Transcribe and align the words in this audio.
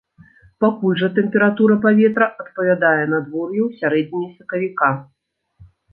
Пакуль 0.63 0.95
жа 1.01 1.09
тэмпература 1.17 1.75
паветра 1.85 2.25
адпавядае 2.43 3.03
надвор'ю 3.13 3.61
ў 3.67 3.71
сярэдзіне 3.83 4.27
сакавіка. 4.39 4.89